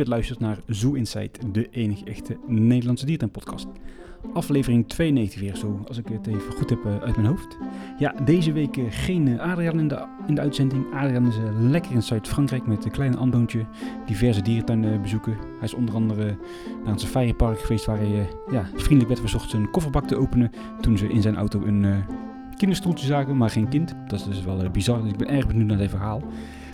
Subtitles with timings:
[0.00, 3.66] weer luistert naar Zoo Insight, de enige echte Nederlandse dierenpodcast.
[4.32, 7.56] Aflevering 92 weer zo, als ik het even goed heb uh, uit mijn hoofd.
[7.98, 10.94] Ja, deze week uh, geen uh, Adriaan in de, in de uitzending.
[10.94, 13.66] Adriaan is lekker in Zuid-Frankrijk met een kleine Andoontje
[14.06, 15.32] diverse dierentuinen bezoeken.
[15.32, 16.36] Hij is onder andere
[16.84, 20.50] naar een safaripark geweest waar hij ja, vriendelijk werd verzocht zijn kofferbak te openen.
[20.80, 22.04] Toen ze in zijn auto een
[22.60, 23.94] kinderstoeltje zagen, maar geen kind.
[24.06, 26.22] Dat is dus wel bizar, dus ik ben erg benieuwd naar dit verhaal.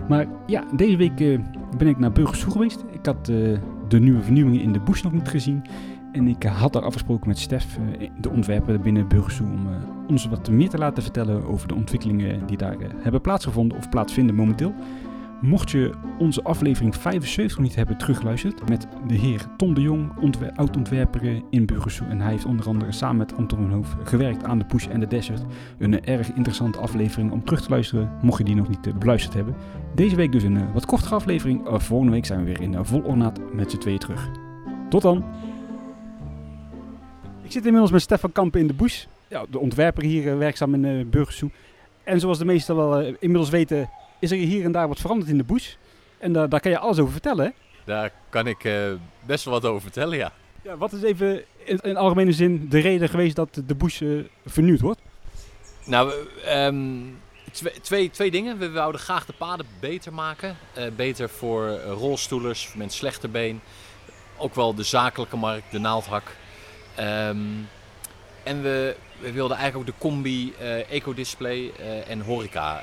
[0.09, 1.39] Maar ja, deze week uh,
[1.79, 2.85] ben ik naar Burgersoe geweest.
[2.93, 5.65] Ik had uh, de nieuwe vernieuwingen in de bush nog niet gezien.
[6.13, 7.79] En ik had daar afgesproken met Stef,
[8.21, 9.67] de ontwerper binnen Burgersoe, om
[10.09, 14.35] ons wat meer te laten vertellen over de ontwikkelingen die daar hebben plaatsgevonden of plaatsvinden
[14.35, 14.75] momenteel.
[15.41, 20.11] Mocht je onze aflevering 75 niet hebben teruggeluisterd met de heer Tom de Jong,
[20.55, 22.07] oud-ontwerper in Burgersoe.
[22.07, 25.07] En hij heeft onder andere samen met Anton Hoof gewerkt aan de Push en de
[25.07, 25.43] Desert.
[25.79, 29.55] Een erg interessante aflevering om terug te luisteren, mocht je die nog niet beluisterd hebben.
[29.95, 31.63] Deze week dus een wat kortere aflevering.
[31.65, 34.31] volgende week zijn we weer in vol ornaat met z'n tweeën terug.
[34.89, 35.25] Tot dan!
[37.43, 39.05] Ik zit inmiddels met Stefan Kampen in de Bush.
[39.29, 41.51] Ja, de ontwerper hier werkzaam in Burgersoe.
[42.05, 45.39] En zoals de meesten wel inmiddels weten is er hier en daar wat veranderd in
[45.39, 45.75] de bush.
[46.19, 47.51] En daar, daar kan je alles over vertellen, hè?
[47.85, 48.93] Daar kan ik uh,
[49.27, 50.33] best wel wat over vertellen, ja.
[50.63, 54.25] ja wat is even in, in algemene zin de reden geweest dat de bush uh,
[54.47, 55.01] vernieuwd wordt?
[55.85, 56.13] Nou,
[56.49, 57.19] um,
[57.53, 58.59] twee, twee, twee dingen.
[58.59, 60.57] We wouden graag de paden beter maken.
[60.79, 63.61] Uh, beter voor rolstoelers, voor mensen slechter been.
[64.37, 66.37] Ook wel de zakelijke markt, de naaldhak.
[67.01, 67.69] Um,
[68.43, 70.55] en we, we, wilden eigenlijk ook de combi
[70.89, 71.73] ecodisplay
[72.09, 72.83] en horeca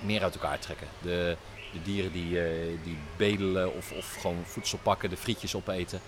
[0.00, 0.86] meer uit elkaar trekken.
[1.02, 1.36] De,
[1.72, 6.00] de dieren die, uh, die bedelen of, of gewoon voedsel pakken, de frietjes opeten.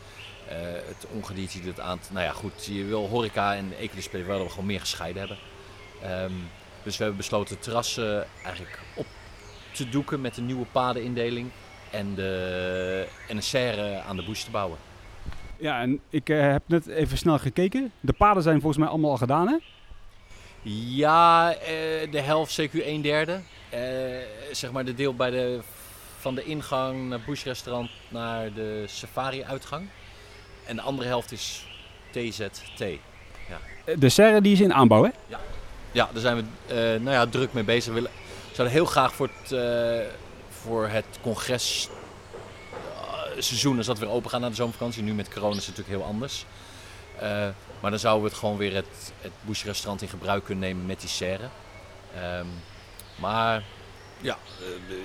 [0.49, 0.55] Uh,
[0.87, 2.01] het ongedierte dat aan.
[2.11, 5.39] Nou ja, goed, je wil horeca en ecodisplay willen we gewoon meer gescheiden hebben.
[6.23, 6.49] Um,
[6.83, 9.07] dus we hebben besloten terrassen eigenlijk op
[9.73, 11.51] te doeken met een nieuwe padenindeling
[11.91, 14.79] en, de, en een serre aan de bush te bouwen.
[15.57, 17.93] Ja, en ik uh, heb net even snel gekeken.
[18.01, 19.57] De paden zijn volgens mij allemaal al gedaan, hè?
[20.63, 21.51] Ja,
[22.11, 23.41] de helft, CQ 1 derde.
[23.75, 23.81] Uh,
[24.53, 25.61] zeg maar de deel bij de,
[26.19, 29.89] van de ingang naar Bush Restaurant naar de Safari-uitgang.
[30.67, 31.67] En de andere helft is
[32.11, 32.79] TZT.
[32.79, 33.59] Ja.
[33.99, 35.11] De serre die is in aanbouw, hè?
[35.27, 35.41] Ja,
[35.93, 36.43] ja daar zijn we
[36.75, 37.95] uh, nou ja, druk mee bezig.
[37.95, 38.09] We
[38.53, 40.01] zouden heel graag voor het, uh,
[40.49, 41.89] voor het congres
[43.39, 45.03] seizoen, als dat weer open gaat na de zomervakantie.
[45.03, 46.45] Nu met corona is het natuurlijk heel anders.
[47.17, 47.49] Uh,
[47.81, 50.87] maar dan zouden we het gewoon weer het, het Bush restaurant in gebruik kunnen nemen
[50.87, 51.49] met die serre.
[52.39, 52.47] Um,
[53.21, 53.63] maar
[54.21, 54.39] ja,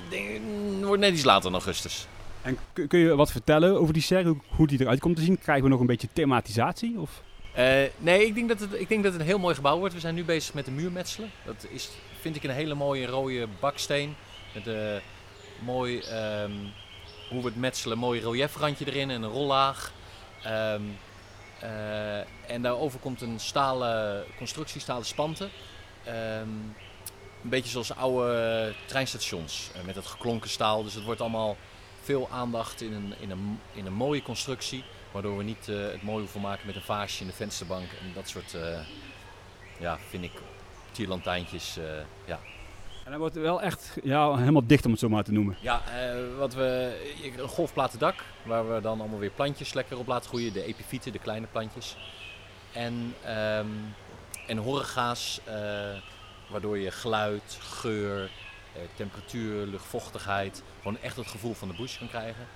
[0.09, 2.07] het wordt net iets later in augustus.
[2.41, 5.39] En kun je wat vertellen over die serre, hoe, hoe die eruit komt te zien?
[5.39, 6.99] Krijgen we nog een beetje thematisatie?
[6.99, 7.21] Of?
[7.57, 9.93] Uh, nee, ik denk, dat het, ik denk dat het een heel mooi gebouw wordt.
[9.93, 11.31] We zijn nu bezig met de muurmetselen.
[11.45, 11.89] Dat is,
[12.19, 14.15] vind ik, een hele mooie rode baksteen.
[14.53, 14.99] Met een
[15.63, 16.71] mooi, um,
[17.29, 19.91] hoe we het metselen, mooi reliefrandje erin en een rollaag.
[20.47, 20.97] Um,
[21.63, 22.17] uh,
[22.51, 25.49] en daarover komt een stalen constructie, stalen spanten.
[26.07, 26.75] Um,
[27.45, 30.83] een beetje zoals oude treinstations uh, met het geklonken staal.
[30.83, 31.57] Dus het wordt allemaal
[32.01, 34.83] veel aandacht in een, in een, in een mooie constructie.
[35.11, 37.89] Waardoor we niet uh, het mooi hoeven maken met een vaasje in de vensterbank.
[38.01, 38.79] En dat soort, uh,
[39.79, 40.31] ja, vind ik,
[40.91, 41.77] tierlantijntjes,
[42.25, 42.39] ja.
[43.03, 45.57] En dan wordt het wel echt ja, helemaal dicht om het zo maar te noemen.
[45.59, 45.81] Ja,
[46.37, 46.97] wat we,
[47.37, 50.53] een golfplaten dak, waar we dan allemaal weer plantjes lekker op laten groeien.
[50.53, 51.97] De epifieten, de kleine plantjes.
[52.71, 53.95] En, um,
[54.47, 55.39] en horregaas,
[56.49, 58.29] Waardoor je geluid, geur,
[58.75, 62.47] eh, temperatuur, luchtvochtigheid, gewoon echt het gevoel van de bush kan krijgen.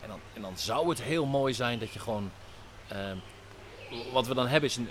[0.00, 2.30] En dan, en dan zou het heel mooi zijn dat je gewoon.
[2.92, 3.12] Uh,
[4.12, 4.88] wat we dan hebben is, een,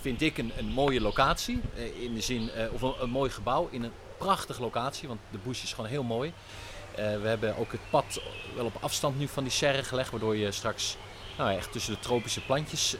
[0.00, 1.60] vind ik, een, een mooie locatie.
[1.76, 5.20] Uh, in de zin, uh, of een, een, mooi gebouw in een prachtige locatie, want
[5.30, 6.32] de bush is gewoon heel mooi.
[6.94, 8.20] we hebben ook het pad
[8.54, 10.96] wel op afstand nu van die serre gelegd, waardoor je straks
[11.38, 12.96] nou, echt tussen de tropische plantjes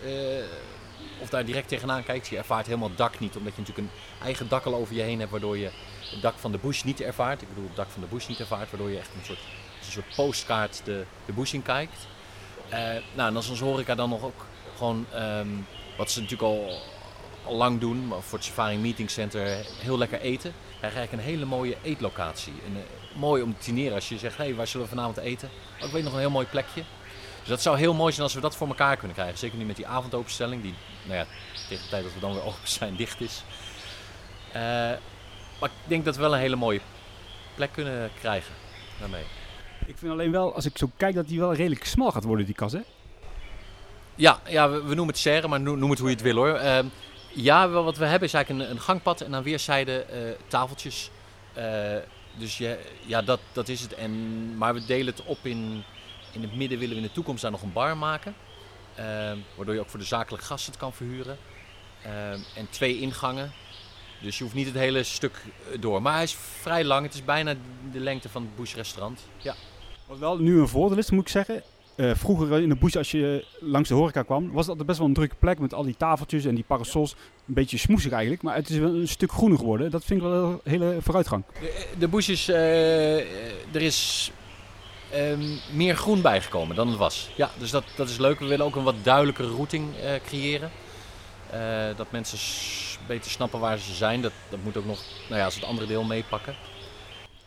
[1.19, 2.29] of daar direct tegenaan kijkt.
[2.29, 5.03] Je ervaart helemaal het dak niet, omdat je natuurlijk een eigen dak al over je
[5.03, 5.71] heen hebt, waardoor je
[6.11, 7.43] het dak van de bush niet ervaart.
[7.43, 9.39] Ik bedoel, het dak van de bush niet ervaart, waardoor je echt een soort,
[9.79, 12.07] een soort postkaart de, de bush in kijkt.
[12.69, 12.79] Uh,
[13.15, 14.47] nou, en als ons horeca dan nog ook
[14.77, 15.67] gewoon, um,
[15.97, 16.81] wat ze natuurlijk al,
[17.49, 20.53] lang doen, maar voor het Safari Meeting Center, heel lekker eten.
[20.79, 22.53] Krijg je een hele mooie eetlocatie.
[22.67, 25.17] En, uh, mooi om te dineren als je zegt, hé, hey, waar zullen we vanavond
[25.17, 25.51] eten?
[25.81, 26.83] Ook weet nog een heel mooi plekje.
[27.47, 29.39] Dus dat zou heel mooi zijn als we dat voor elkaar kunnen krijgen.
[29.39, 31.27] Zeker nu met die avondopenstelling, die nou ja,
[31.69, 33.43] tegen de tijd dat we dan weer open zijn, dicht is.
[34.49, 34.55] Uh,
[35.61, 36.81] maar ik denk dat we wel een hele mooie
[37.55, 38.55] plek kunnen krijgen
[39.01, 39.23] daarmee.
[39.87, 42.47] Ik vind alleen wel, als ik zo kijk, dat die wel redelijk smal gaat worden,
[42.47, 42.81] die kas, hè?
[44.15, 46.61] Ja, ja we, we noemen het serre, maar noem, het hoe je het wil, hoor.
[46.61, 46.79] Uh,
[47.29, 51.11] ja, wat we hebben is eigenlijk een, een gangpad en aan weerszijden uh, tafeltjes.
[52.39, 53.95] dus je, ja, dat, dat is het.
[53.95, 55.85] En, maar we delen het op in
[56.33, 58.35] in het midden willen we in de toekomst daar nog een bar maken.
[58.95, 61.39] Ehm, waardoor je ook voor de zakelijke gasten het kan verhuren.
[62.03, 63.53] Ehm, en twee ingangen.
[64.23, 66.03] Dus je hoeft niet het hele stuk eh, door.
[66.03, 67.07] Maar hij is vrij lang.
[67.07, 67.55] Het is bijna
[67.93, 69.21] de lengte van het Bush restaurant.
[69.37, 69.55] Ja.
[70.07, 71.63] Wat wel nu een voordeel is, moet ik zeggen.
[71.97, 75.07] Eh, vroeger in de Bush, als je langs de horeca kwam, was dat best wel
[75.07, 77.15] een drukke plek met al die tafeltjes en die parasols.
[77.49, 79.91] Een beetje smoesig eigenlijk, maar het is wel een stuk groener geworden.
[79.91, 81.45] Dat vind ik wel een hele vooruitgang.
[81.61, 83.17] De, de Bush is, eh,
[83.75, 84.31] er is
[85.17, 87.31] ehm, meer groen bijgekomen dan het was.
[87.35, 88.39] Ja, dus dat, dat is leuk.
[88.39, 90.71] We willen ook een wat duidelijkere routing eh, creëren.
[91.51, 91.61] Eh,
[91.97, 92.39] dat mensen
[93.07, 94.21] beter snappen waar ze zijn.
[94.21, 94.99] Dat, dat moet ook nog,
[95.29, 96.55] nou ja, als het andere deel meepakken.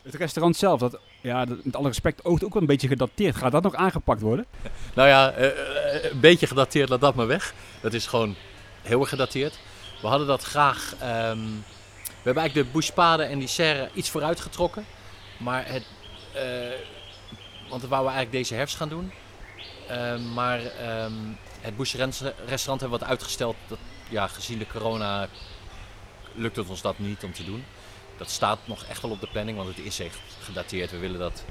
[0.02, 3.36] Het restaurant zelf, dat, ja, dat, met alle respect, oogt ook wel een beetje gedateerd.
[3.36, 4.46] Gaat dat nog aangepakt worden?
[4.94, 7.54] Nou ja, eh, een beetje gedateerd, laat dat maar weg.
[7.80, 8.34] Dat is gewoon
[8.82, 9.58] heel erg gedateerd.
[10.00, 10.94] We hadden dat graag.
[11.00, 11.38] ehm,
[12.04, 14.84] we hebben eigenlijk de Bushpade en die serre iets vooruit getrokken.
[15.36, 15.84] Maar het.
[17.70, 19.10] Want dat wouden we eigenlijk deze herfst gaan doen.
[19.88, 21.12] Ehm, maar ehm,
[21.60, 23.56] het Bush restaurant hebben we wat uitgesteld.
[23.68, 23.78] Dat,
[24.08, 25.28] ja, gezien de corona
[26.34, 27.64] lukt het ons dat niet om te doen.
[28.16, 30.90] Dat staat nog echt wel op de planning, want het is echt gedateerd.
[30.90, 31.44] We willen dat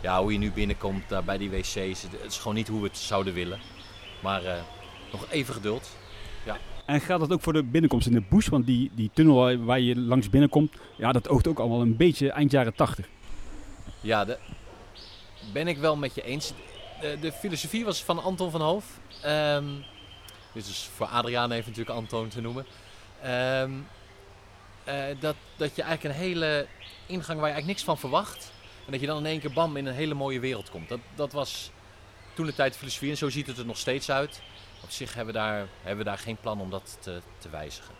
[0.00, 1.74] ja, hoe je nu binnenkomt daar bij die wc's.
[1.74, 3.58] Het het is gewoon niet hoe we het zouden willen.
[4.20, 4.54] Maar eh,
[5.12, 5.88] nog even geduld.
[6.86, 8.48] En geldt dat ook voor de binnenkomst in de Bush?
[8.48, 11.96] Want die, die tunnel waar- waar je langs binnenkomt, ja, dat oogt ook allemaal een
[11.96, 13.08] beetje eind jaren 80.
[14.00, 14.38] Ja, de,
[15.52, 16.52] ben ik wel met je eens.
[17.00, 18.84] De, de filosofie was van Anton van Hoof.
[19.22, 19.64] Ehm
[20.52, 22.66] dit is voor Adriaan even natuurlijk Anton te noemen.
[23.22, 23.70] Ehm,
[24.84, 26.66] eh, dat, dat je eigenlijk een hele
[27.06, 28.52] ingang waar je eigenlijk niks van verwacht.
[28.86, 30.88] En dat je dan in één keer bam in een hele mooie wereld komt.
[30.88, 31.70] Dat, dat was
[32.34, 34.40] toen de tijd filosofie en zo ziet het er nog steeds uit.
[34.82, 37.94] Op zich hebben we daar, hebben we daar geen plan om dat te, te wijzigen.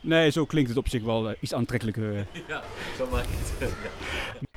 [0.00, 2.16] Nee, zo klinkt het op zich wel eh, iets aantrekkelijker.
[2.16, 2.42] eh.
[2.48, 2.62] Ja,
[2.96, 3.58] zo maak ik het.
[3.58, 4.48] Ter-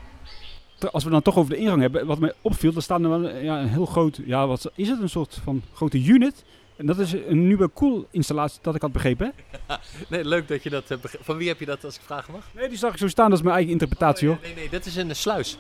[0.91, 3.30] Als we dan toch over de ingang hebben, wat mij opviel, er staat er wel
[3.30, 6.44] ja, een heel groot, ja, wat is het, een soort van grote unit.
[6.75, 9.33] En dat is een nieuwe koel installatie, dat ik had begrepen.
[9.68, 9.75] Hè?
[10.09, 11.25] Nee, leuk dat je dat hebt begrepen.
[11.25, 12.44] Van wie heb je dat als ik vragen mag?
[12.53, 14.38] Nee, die zag ik zo staan, dat is mijn eigen interpretatie hoor.
[14.38, 15.57] Oh, nee, nee, dat is een sluis.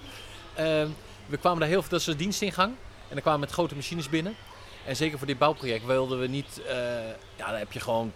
[0.55, 0.87] Ehm,
[1.25, 2.69] we kwamen daar heel veel, dat is de dienstingang.
[3.07, 4.33] En dan kwamen we met grote machines binnen.
[4.85, 6.75] En zeker voor dit bouwproject wilden we niet, eh,
[7.37, 8.11] ja, dan heb je gewoon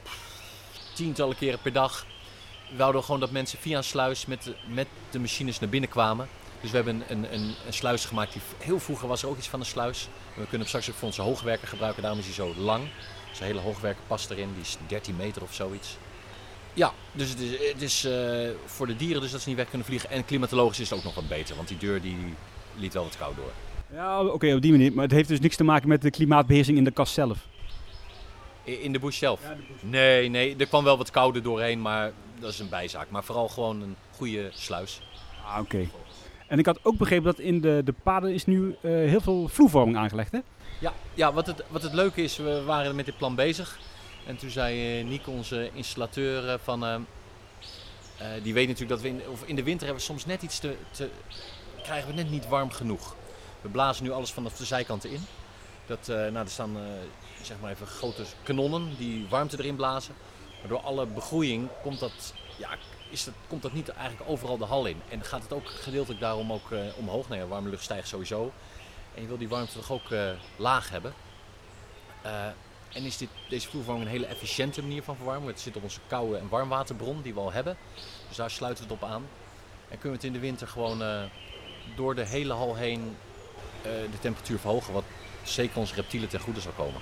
[0.94, 2.06] tientallen keren per dag.
[2.72, 5.90] We wouden gewoon dat mensen via een sluis met, de- met de machines naar binnen
[5.90, 6.28] kwamen.
[6.62, 8.34] Dus we hebben een, een, een sluis gemaakt.
[8.34, 10.04] Die, heel vroeger was er ook iets van een sluis.
[10.04, 12.02] En we kunnen hem straks ook voor onze hoogwerker gebruiken.
[12.02, 12.84] Daarom is hij zo lang.
[13.30, 14.50] Dus een hele hoogwerker past erin.
[14.54, 15.98] Die is 13 meter of zoiets.
[16.74, 19.70] Ja, dus het is, het is eh, voor de dieren dus dat ze niet weg
[19.70, 20.10] kunnen vliegen.
[20.10, 21.56] En klimatologisch is het ook nog wat beter.
[21.56, 22.18] Want die deur die
[22.76, 23.52] liet wel wat koud door.
[23.94, 24.94] Ja, oké, op die manier.
[24.94, 27.38] Maar het heeft dus niks te maken met de klimaatbeheersing in de kast zelf.
[28.64, 29.42] In de bush zelf?
[29.80, 33.10] Nee, nee, er kwam wel wat kouder doorheen, maar dat is een bijzaak.
[33.10, 35.02] Maar vooral gewoon een goede sluis.
[35.46, 35.88] Ah, oké.
[36.48, 39.48] En ik had ook begrepen dat in de, de paden is nu eh, heel veel
[39.48, 40.40] vloervorming aangelegd, hè?
[40.80, 43.80] Ja, ja wat, het, wat het leuke is, we waren met dit plan bezig.
[44.26, 47.06] En toen zei eh, Niek, onze installateur, eh, van...
[48.44, 50.60] die weet natuurlijk dat we in, of in de winter hebben we soms net iets
[50.60, 51.10] te, te...
[51.84, 53.16] krijgen we net niet warm genoeg.
[53.62, 55.22] We blazen nu alles vanaf de zijkanten in.
[55.86, 56.78] Dat, nou, er staan
[57.42, 60.14] zeg maar even grote kanonnen die warmte erin blazen.
[60.60, 62.70] Maar door alle begroeiing komt dat, ja,
[63.10, 65.02] is dat, komt dat niet eigenlijk overal de hal in.
[65.10, 67.28] En gaat het ook gedeeltelijk daarom ook eh, omhoog.
[67.28, 68.52] Nou ja, warme lucht stijgt sowieso.
[69.16, 71.14] En je wil die warmte toch ook eh, laag hebben.
[72.22, 72.46] Eh,
[72.94, 75.48] en is dit, deze vloerverwarming een hele efficiënte manier van verwarmen.
[75.48, 77.78] Het zit op onze koude en warmwaterbron die we al hebben.
[78.28, 79.28] Dus daar sluiten we het op aan.
[79.90, 81.30] En kunnen we het in de winter gewoon
[81.96, 83.18] door de hele hal heen
[83.82, 84.94] de temperatuur verhogen.
[84.94, 85.04] Wat
[85.44, 87.02] zeker onze reptielen ten goede zal komen.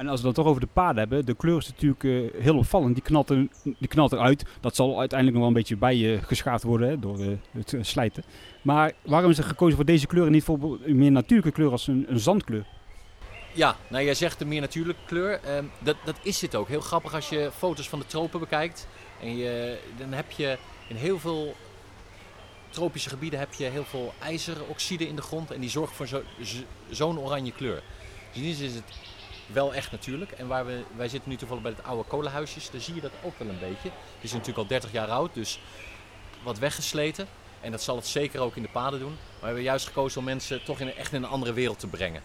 [0.00, 2.56] En als we dan toch over de paden hebben, de kleur is natuurlijk eh, heel
[2.56, 2.94] opvallend.
[2.94, 4.44] Die knalt, er, die knalt eruit.
[4.60, 7.72] Dat zal uiteindelijk nog wel een beetje bij je geschaafd worden hè, door eh, het
[7.72, 8.24] eh, slijten.
[8.62, 11.70] Maar waarom is er gekozen voor deze kleur en niet voor een meer natuurlijke kleur
[11.70, 12.66] als een, een zandkleur?
[13.52, 15.40] Ja, nou jij zegt de meer natuurlijke kleur.
[15.40, 16.68] Ehm, dat, dat is het ook.
[16.68, 18.88] Heel grappig als je foto's van de tropen bekijkt.
[19.22, 21.54] En je, dan heb je in heel veel
[22.70, 25.50] tropische gebieden heb je heel veel ijzeroxide in de grond.
[25.50, 26.22] En die zorgen voor
[26.90, 27.82] zo'n oranje kleur.
[28.32, 28.84] Dus in is het
[29.52, 30.30] wel echt natuurlijk.
[30.30, 32.70] En waar we, wij zitten nu toevallig bij het oude kolenhuisjes.
[32.70, 33.88] Daar zie je dat ook wel een beetje.
[34.14, 35.60] Het is natuurlijk al 30 jaar oud, dus
[36.42, 37.26] wat weggesleten.
[37.60, 39.08] En dat zal het zeker ook in de paden doen.
[39.12, 41.86] Maar we hebben juist gekozen om mensen toch in, echt in een andere wereld te
[41.86, 42.22] brengen.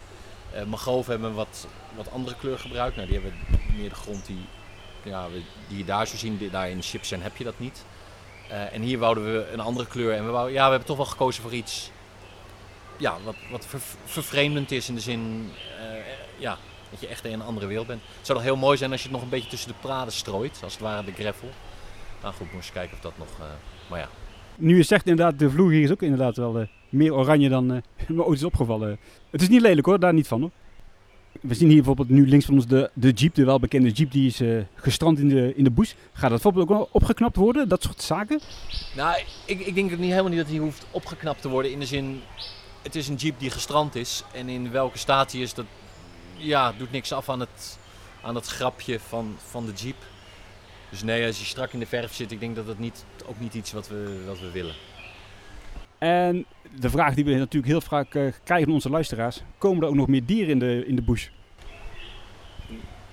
[0.55, 2.95] Uh, Mangrove hebben een wat, wat andere kleur gebruikt.
[2.95, 3.39] Nou, die hebben
[3.77, 4.45] meer de grond die,
[5.03, 6.37] ja, we- die je daar zo zien.
[6.37, 7.85] Die- Daar in Chipsen heb je dat niet.
[8.49, 10.13] Eh, en hier wouden we een andere kleur.
[10.15, 11.91] En we, wouden, ja, we hebben toch wel gekozen voor iets
[12.97, 14.89] ja, wat, wat ver- vervreemdend is.
[14.89, 15.85] In de zin eh,
[16.37, 16.57] ja,
[16.99, 18.01] dat je echt in een andere wereld bent.
[18.17, 20.13] Het zou toch heel mooi zijn als je het nog een beetje tussen de praden
[20.13, 20.59] strooit.
[20.63, 21.49] Als het ware de gravel.
[22.21, 23.27] Nou goed, moest kijken of dat nog...
[23.39, 23.45] eh,
[23.89, 24.09] maar ja.
[24.57, 27.71] Nu je zegt inderdaad, de vloer hier is ook inderdaad wel eh, meer oranje dan
[27.71, 28.99] uh, me ooit is opgevallen.
[29.29, 30.51] Het is niet lelijk hoor, daar niet van hoor.
[31.41, 34.27] We zien hier bijvoorbeeld nu links van ons de, de Jeep, de welbekende Jeep, die
[34.27, 35.93] is uh, gestrand in de, in de bush.
[36.13, 38.39] Gaat dat bijvoorbeeld ook opgeknapt worden, dat soort zaken?
[38.95, 41.71] Nou, ik, ik denk het niet helemaal niet dat hij hoeft opgeknapt te worden.
[41.71, 42.21] In de zin,
[42.81, 44.23] het is een Jeep die gestrand is.
[44.33, 45.65] En in welke staat hij is, dat
[46.37, 47.79] ja, doet niks af aan het,
[48.21, 49.95] aan het grapje van, van de Jeep.
[50.89, 53.39] Dus nee, als je strak in de verf zit, ik denk dat dat niet, ook
[53.39, 54.75] niet iets wat we, wat we willen.
[55.97, 56.45] En
[56.79, 59.95] de vraag die we natuurlijk heel vaak uh, krijgen van onze luisteraars: komen er ook
[59.95, 61.27] nog meer dieren in de, in de bush?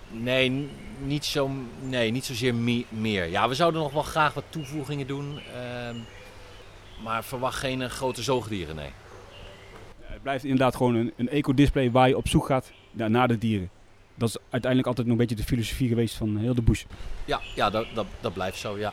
[0.08, 1.50] Nee, niet, zo,
[1.80, 2.54] nee, niet zozeer
[2.88, 3.28] meer.
[3.28, 5.34] Ja, we zouden nog wel graag wat toevoegingen doen.
[5.34, 5.96] Uh,
[7.02, 8.90] maar verwacht geen uh, grote zoogdieren, nee.
[10.00, 13.38] Het blijft inderdaad gewoon een, een eco-display waar je op zoek gaat naar, naar de
[13.38, 13.70] dieren.
[14.14, 16.84] Dat is uiteindelijk altijd nog een beetje de filosofie geweest van heel de bush.
[17.24, 18.92] Ja, ja dat, dat, dat blijft zo, ja.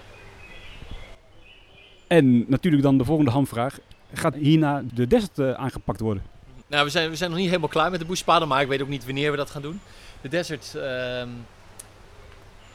[2.08, 3.80] En natuurlijk dan de volgende hamvraag.
[4.14, 6.24] Gaat hierna de desert uh, aangepakt worden?
[6.68, 8.82] Nou, we zijn, we zijn nog niet helemaal klaar met de bushpaden, maar ik weet
[8.82, 9.82] ook niet wanneer we dat gaan doen.
[10.22, 10.84] De desert uh,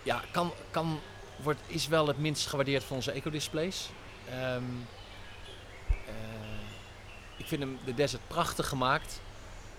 [0.03, 0.99] ja, kan, kan,
[1.43, 3.91] wordt, is wel het minst gewaardeerd van onze ecodisplays.
[4.57, 4.87] Um,
[5.91, 6.15] uh,
[7.37, 9.21] ik vind hem, de desert prachtig gemaakt.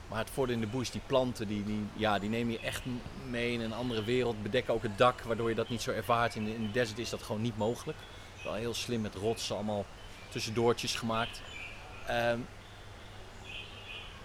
[0.08, 2.82] Maar het voordeel in de bush, die planten, die, die, ja, die neem je echt
[3.30, 4.44] mee in een andere wereld.
[4.44, 6.36] Bedekken ook het dak, waardoor je dat niet zo ervaart.
[6.36, 7.98] In de, in de desert is dat gewoon niet mogelijk.
[8.44, 9.86] Wel heel slim met rotsen, allemaal
[10.30, 11.42] tussendoortjes gemaakt.
[12.10, 12.48] Um,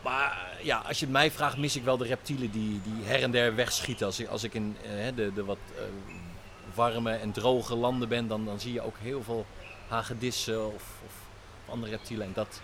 [0.02, 3.22] maar ja, als je het mij vraagt, mis ik wel de reptielen die, die her
[3.22, 4.06] en der wegschieten.
[4.06, 5.82] Als ik, als ik in uh, de, de wat uh,
[6.74, 9.46] warme en droge landen ben, dan, dan zie je ook heel veel
[9.88, 11.12] hagedissen of, of
[11.66, 12.26] andere reptielen.
[12.26, 12.60] En dat,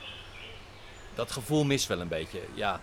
[1.15, 2.41] dat gevoel mis wel een beetje.
[2.55, 2.81] Ja,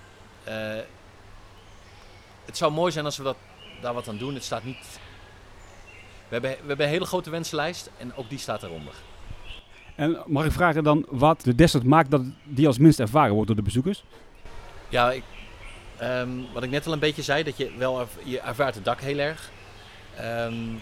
[2.45, 3.37] het zou mooi zijn als we dat,
[3.81, 4.33] daar wat aan doen.
[4.33, 4.99] Het staat niet.
[6.27, 8.93] We hebben, we hebben een hele grote wensenlijst en ook die staat eronder.
[9.95, 13.47] En mag ik vragen dan wat de desert maakt dat die als minst ervaren wordt
[13.47, 14.03] door de bezoekers?
[14.89, 15.23] Ja, ik,
[16.01, 19.01] um, wat ik net al een beetje zei, dat je wel je ervaart het dak
[19.01, 19.51] heel erg.
[20.21, 20.81] Um,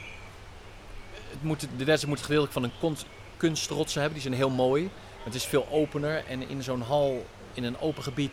[1.30, 2.98] het moet, de desert moet gedeeltelijk van een
[3.38, 4.90] kunstrotsen hebben, die zijn heel mooi.
[5.24, 8.32] Het is veel opener en in zo'n hal, in een open gebied,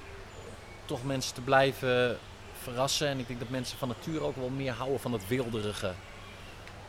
[0.88, 2.18] toch mensen te blijven
[2.62, 3.08] verrassen.
[3.08, 5.92] En ik denk dat mensen van nature ook wel meer houden van het wilderige.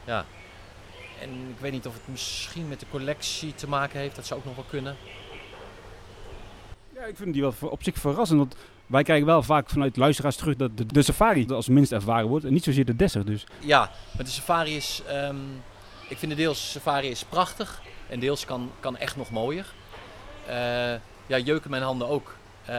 [0.06, 0.26] Ja.
[1.22, 4.16] En ik weet niet of het misschien met de collectie te maken heeft.
[4.16, 4.96] Dat zou ook nog wel kunnen.
[6.94, 8.40] Ja, ik vind die wel op zich verrassend.
[8.40, 12.28] Want wij krijgen wel vaak vanuit luisteraars terug dat de, de safari als minst ervaren
[12.28, 12.46] wordt.
[12.46, 13.44] En niet zozeer de desert dus.
[13.60, 15.02] Ja, maar de safari is...
[15.10, 15.62] Um,
[16.10, 17.82] ik vind de deels safari is prachtig.
[18.08, 19.66] En deels kan, kan echt nog mooier.
[20.48, 20.54] Uh,
[21.28, 22.36] ja, jeuken mijn handen ook.
[22.70, 22.76] Uh,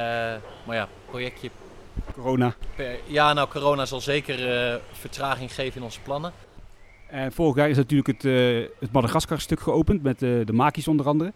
[0.66, 1.50] maar ja, projectje...
[2.12, 2.54] Corona.
[2.74, 6.32] Per, ja, nou, corona zal zeker uh, vertraging geven in onze plannen.
[7.06, 11.32] En vorig jaar is natuurlijk het, uh, het Madagaskar-stuk geopend met de Maki's onder andere.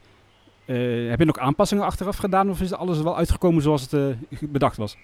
[0.66, 4.76] Uh, heb je nog aanpassingen achteraf gedaan of is alles wel uitgekomen zoals het bedacht
[4.76, 4.96] was?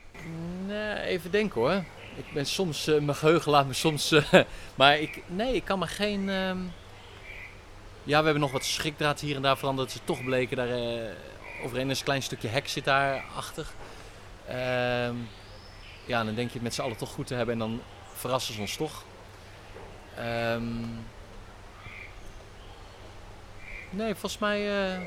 [0.67, 1.85] Nee, even denken hoor.
[2.17, 4.15] Ik ben soms, mijn geheugen laat me soms...
[4.79, 6.29] maar ik, nee, ik kan me geen...
[6.29, 6.73] Um...
[8.05, 9.89] Ja, we hebben nog wat schrikdraad hier en daar veranderd.
[9.89, 10.69] Dat ze toch bleken daar
[11.63, 13.67] overheen een klein stukje hek zit daar achter.
[14.47, 15.15] Ehm,
[16.05, 17.83] ja, dan denk je het met z'n allen toch goed te hebben en dan
[18.15, 19.05] verrassen ze ons toch.
[20.19, 21.07] Um,
[23.91, 25.01] nee, volgens mij uh,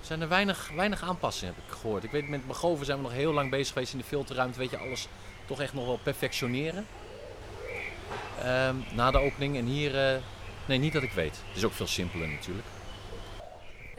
[0.00, 2.04] zijn er weinig, weinig aanpassingen, heb ik gehoord.
[2.04, 4.58] Ik weet, met Begoven zijn we nog heel lang bezig geweest in de filterruimte.
[4.58, 5.08] Weet je, alles
[5.46, 6.86] toch echt nog wel perfectioneren.
[8.44, 9.56] Um, na de opening.
[9.56, 10.20] En hier, uh,
[10.66, 11.42] nee, niet dat ik weet.
[11.48, 12.66] Het is ook veel simpeler natuurlijk.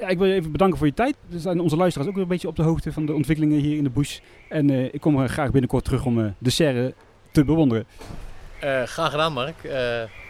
[0.01, 1.15] Ja, ik wil je even bedanken voor je tijd.
[1.27, 3.77] We zijn onze luisteraars ook weer een beetje op de hoogte van de ontwikkelingen hier
[3.77, 4.19] in de bush.
[4.49, 6.93] En uh, ik kom graag binnenkort terug om uh, de serre
[7.31, 7.85] te bewonderen.
[8.63, 9.55] Uh, graag gedaan, Mark.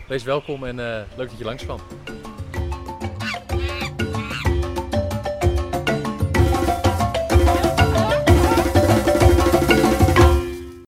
[0.07, 0.75] Wees welkom en
[1.15, 1.79] leuk dat je langskwam.